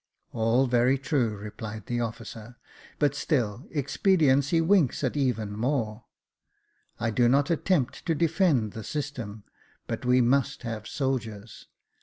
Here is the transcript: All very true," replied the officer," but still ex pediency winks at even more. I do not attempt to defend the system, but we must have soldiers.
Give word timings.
All 0.31 0.65
very 0.65 0.97
true," 0.97 1.37
replied 1.37 1.85
the 1.85 1.99
officer," 1.99 2.55
but 2.97 3.13
still 3.13 3.67
ex 3.71 3.97
pediency 3.97 4.59
winks 4.59 5.03
at 5.03 5.15
even 5.15 5.55
more. 5.55 6.05
I 6.99 7.11
do 7.11 7.29
not 7.29 7.51
attempt 7.51 8.07
to 8.07 8.15
defend 8.15 8.71
the 8.71 8.83
system, 8.83 9.43
but 9.85 10.03
we 10.03 10.19
must 10.19 10.63
have 10.63 10.87
soldiers. 10.87 11.67